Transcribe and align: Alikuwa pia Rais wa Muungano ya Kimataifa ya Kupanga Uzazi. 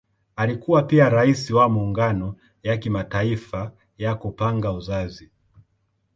Alikuwa 0.35 0.83
pia 0.83 1.09
Rais 1.09 1.51
wa 1.51 1.69
Muungano 1.69 2.35
ya 2.63 2.77
Kimataifa 2.77 3.71
ya 3.97 4.15
Kupanga 4.15 4.71
Uzazi. 4.71 5.29